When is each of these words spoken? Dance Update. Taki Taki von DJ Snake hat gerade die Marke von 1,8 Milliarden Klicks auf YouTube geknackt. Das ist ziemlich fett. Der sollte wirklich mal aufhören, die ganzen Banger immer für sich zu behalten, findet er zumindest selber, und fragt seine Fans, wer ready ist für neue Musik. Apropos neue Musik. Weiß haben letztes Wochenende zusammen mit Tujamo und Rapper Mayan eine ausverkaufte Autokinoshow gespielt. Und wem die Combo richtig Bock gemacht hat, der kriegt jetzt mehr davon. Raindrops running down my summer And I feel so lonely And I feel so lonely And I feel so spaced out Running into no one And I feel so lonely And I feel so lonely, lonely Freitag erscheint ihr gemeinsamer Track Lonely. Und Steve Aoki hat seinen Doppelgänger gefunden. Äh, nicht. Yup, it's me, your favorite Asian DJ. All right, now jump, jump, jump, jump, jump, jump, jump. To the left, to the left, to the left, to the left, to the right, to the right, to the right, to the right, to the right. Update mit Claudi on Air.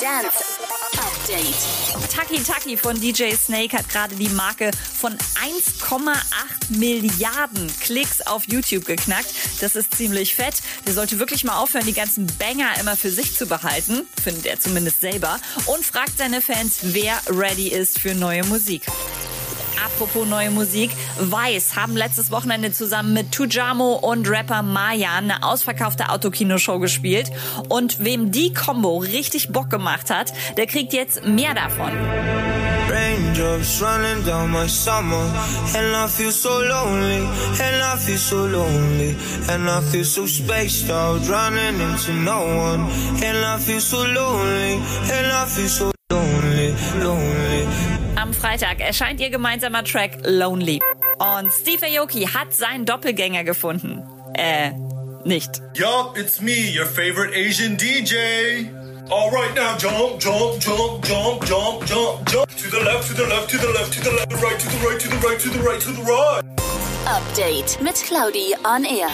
Dance 0.00 0.58
Update. 0.92 2.10
Taki 2.10 2.42
Taki 2.42 2.76
von 2.78 2.98
DJ 2.98 3.34
Snake 3.34 3.76
hat 3.76 3.86
gerade 3.90 4.14
die 4.14 4.30
Marke 4.30 4.70
von 4.98 5.12
1,8 5.12 6.14
Milliarden 6.70 7.70
Klicks 7.80 8.22
auf 8.22 8.44
YouTube 8.48 8.86
geknackt. 8.86 9.34
Das 9.60 9.76
ist 9.76 9.94
ziemlich 9.94 10.34
fett. 10.34 10.62
Der 10.86 10.94
sollte 10.94 11.18
wirklich 11.18 11.44
mal 11.44 11.58
aufhören, 11.58 11.84
die 11.84 11.92
ganzen 11.92 12.26
Banger 12.38 12.80
immer 12.80 12.96
für 12.96 13.10
sich 13.10 13.36
zu 13.36 13.44
behalten, 13.44 14.06
findet 14.22 14.46
er 14.46 14.58
zumindest 14.58 15.02
selber, 15.02 15.38
und 15.66 15.84
fragt 15.84 16.16
seine 16.16 16.40
Fans, 16.40 16.78
wer 16.80 17.20
ready 17.28 17.68
ist 17.68 17.98
für 17.98 18.14
neue 18.14 18.44
Musik. 18.44 18.86
Apropos 19.84 20.26
neue 20.26 20.50
Musik. 20.50 20.90
Weiß 21.18 21.76
haben 21.76 21.96
letztes 21.96 22.30
Wochenende 22.30 22.72
zusammen 22.72 23.14
mit 23.14 23.32
Tujamo 23.32 23.94
und 23.94 24.28
Rapper 24.28 24.62
Mayan 24.62 25.30
eine 25.30 25.42
ausverkaufte 25.42 26.10
Autokinoshow 26.10 26.78
gespielt. 26.78 27.30
Und 27.68 28.04
wem 28.04 28.30
die 28.30 28.52
Combo 28.52 28.98
richtig 28.98 29.52
Bock 29.52 29.70
gemacht 29.70 30.10
hat, 30.10 30.32
der 30.56 30.66
kriegt 30.66 30.92
jetzt 30.92 31.24
mehr 31.24 31.54
davon. 31.54 31.90
Raindrops 32.90 33.80
running 33.80 34.24
down 34.24 34.50
my 34.50 34.66
summer 34.66 35.24
And 35.76 35.94
I 35.94 36.08
feel 36.08 36.32
so 36.32 36.60
lonely 36.60 37.22
And 37.60 37.82
I 37.82 37.96
feel 37.96 38.18
so 38.18 38.46
lonely 38.46 39.14
And 39.48 39.70
I 39.70 39.80
feel 39.80 40.04
so 40.04 40.26
spaced 40.26 40.90
out 40.90 41.20
Running 41.28 41.80
into 41.80 42.12
no 42.12 42.40
one 42.40 42.88
And 43.22 43.44
I 43.44 43.58
feel 43.58 43.80
so 43.80 43.98
lonely 43.98 44.80
And 45.12 45.32
I 45.32 45.46
feel 45.46 45.68
so 45.68 45.92
lonely, 46.10 46.74
lonely 46.98 47.39
Freitag 48.40 48.80
erscheint 48.80 49.20
ihr 49.20 49.28
gemeinsamer 49.28 49.84
Track 49.84 50.12
Lonely. 50.24 50.80
Und 51.18 51.52
Steve 51.52 51.86
Aoki 51.98 52.22
hat 52.22 52.54
seinen 52.54 52.86
Doppelgänger 52.86 53.44
gefunden. 53.44 54.02
Äh, 54.34 54.70
nicht. 55.24 55.60
Yup, 55.74 56.16
it's 56.16 56.40
me, 56.40 56.72
your 56.74 56.86
favorite 56.86 57.34
Asian 57.34 57.76
DJ. 57.76 58.70
All 59.10 59.30
right, 59.30 59.54
now 59.54 59.76
jump, 59.76 60.18
jump, 60.20 60.58
jump, 60.58 61.04
jump, 61.04 61.44
jump, 61.44 61.84
jump, 61.84 62.24
jump. 62.30 62.48
To 62.56 62.70
the 62.70 62.80
left, 62.82 63.08
to 63.08 63.14
the 63.14 63.26
left, 63.26 63.50
to 63.50 63.58
the 63.58 63.68
left, 63.74 63.92
to 63.92 64.00
the 64.00 64.10
left, 64.10 64.30
to 64.30 64.36
the 64.36 64.46
right, 64.46 64.58
to 64.58 64.68
the 64.68 64.76
right, 64.86 65.00
to 65.00 65.08
the 65.08 65.16
right, 65.18 65.40
to 65.40 65.48
the 65.50 65.58
right, 65.60 65.80
to 65.80 65.92
the 65.92 66.02
right. 66.02 66.42
Update 67.06 67.78
mit 67.82 68.02
Claudi 68.06 68.54
on 68.64 68.84
Air. 68.86 69.10